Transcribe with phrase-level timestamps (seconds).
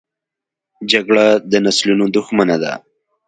[0.91, 2.73] جګړه د نسلونو دښمنه ده